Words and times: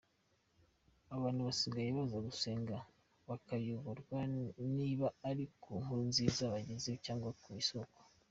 Abantu 1.15 1.41
basigaye 1.47 1.89
baza 1.97 2.17
gusenga 2.27 2.75
bakayoberwa 3.27 4.19
niba 4.77 5.07
ari 5.29 5.45
ku 5.61 5.69
Nkuru 5.81 6.01
Nziza 6.09 6.43
bageze 6.53 6.91
cyangwa 7.05 7.29
mu 7.47 7.55
isoko. 7.63 7.99